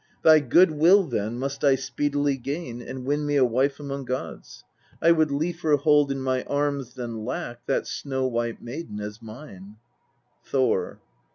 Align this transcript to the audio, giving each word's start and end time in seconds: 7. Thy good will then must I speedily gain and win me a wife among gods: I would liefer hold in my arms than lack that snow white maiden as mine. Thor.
7. 0.21 0.21
Thy 0.23 0.39
good 0.39 0.71
will 0.71 1.03
then 1.03 1.37
must 1.37 1.63
I 1.63 1.75
speedily 1.75 2.35
gain 2.35 2.81
and 2.81 3.05
win 3.05 3.23
me 3.23 3.35
a 3.35 3.45
wife 3.45 3.79
among 3.79 4.05
gods: 4.05 4.63
I 4.99 5.11
would 5.11 5.29
liefer 5.29 5.75
hold 5.75 6.11
in 6.11 6.21
my 6.21 6.43
arms 6.45 6.95
than 6.95 7.23
lack 7.23 7.67
that 7.67 7.85
snow 7.85 8.25
white 8.25 8.63
maiden 8.63 8.99
as 8.99 9.21
mine. 9.21 9.75
Thor. 10.43 10.99